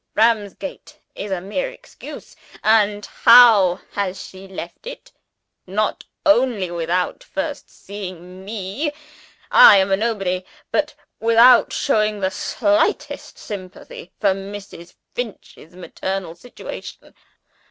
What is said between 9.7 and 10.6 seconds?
am Nobody!